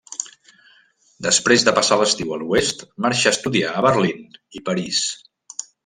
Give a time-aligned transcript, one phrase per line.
[1.25, 4.29] Després de passar l'estiu a l'Oest marxà a estudiar a Berlín
[4.61, 5.05] i París.